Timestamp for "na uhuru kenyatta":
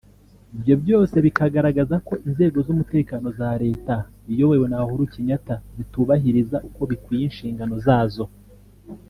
4.69-5.55